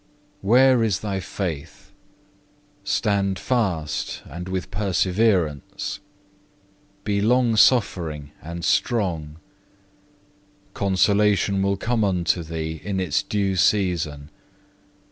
Where 0.41 0.83
is 0.83 1.01
thy 1.01 1.19
faith? 1.19 1.91
Stand 2.83 3.37
fast 3.37 4.23
and 4.25 4.49
with 4.49 4.71
perseverance. 4.71 5.99
Be 7.03 7.21
long 7.21 7.55
suffering 7.55 8.31
and 8.41 8.65
strong. 8.65 9.35
Consolation 10.73 11.61
will 11.61 11.77
come 11.77 12.03
unto 12.03 12.41
thee 12.41 12.81
in 12.83 12.99
its 12.99 13.21
due 13.21 13.55
season. 13.55 14.31